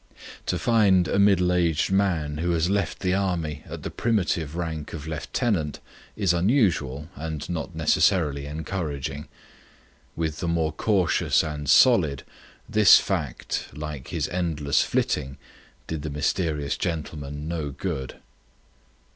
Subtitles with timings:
[0.47, 4.93] To find a middle aged man who has left the Army at the primitive rank
[4.93, 5.79] of lieutenant
[6.15, 9.27] is unusual and not necessarily encouraging.
[10.15, 12.23] With the more cautious and solid
[12.67, 15.37] this fact, like his endless flitting,
[15.85, 18.15] did the mysterious gentleman no good.